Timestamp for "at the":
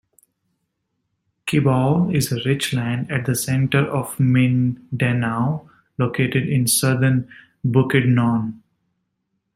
3.11-3.35